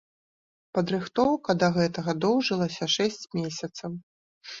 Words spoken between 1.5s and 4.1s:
да гэтага доўжылася шэсць месяцаў.